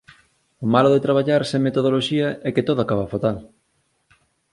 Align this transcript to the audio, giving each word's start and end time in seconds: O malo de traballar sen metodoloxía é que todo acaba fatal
O 0.63 0.65
malo 0.73 0.89
de 0.91 1.03
traballar 1.05 1.41
sen 1.49 1.59
metodoloxía 1.67 2.27
é 2.47 2.49
que 2.55 2.67
todo 2.67 2.79
acaba 2.81 3.11
fatal 3.13 3.37